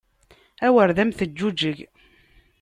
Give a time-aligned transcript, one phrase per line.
[0.65, 1.77] Awer d am teǧǧuǧeg!